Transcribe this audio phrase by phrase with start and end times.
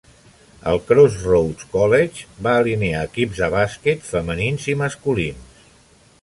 [0.69, 5.63] El Corssroads College va alinear equips de bàsquet femenins i masculins.